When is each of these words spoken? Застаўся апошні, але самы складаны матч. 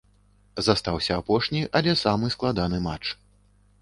Застаўся 0.67 1.13
апошні, 1.21 1.61
але 1.81 1.95
самы 2.05 2.33
складаны 2.37 2.77
матч. 2.87 3.05